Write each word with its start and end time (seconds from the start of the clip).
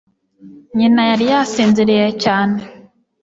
Nyina 0.77 1.01
yari 1.09 1.25
yasinziriye 1.31 2.07
cyane 2.23 2.57